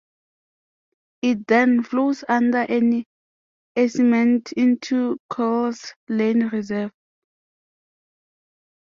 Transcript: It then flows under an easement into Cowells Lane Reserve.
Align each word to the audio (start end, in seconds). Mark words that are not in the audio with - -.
It 1.21 1.45
then 1.45 1.83
flows 1.83 2.23
under 2.27 2.61
an 2.61 3.05
easement 3.77 4.51
into 4.53 5.19
Cowells 5.31 5.93
Lane 6.09 6.47
Reserve. 6.47 6.91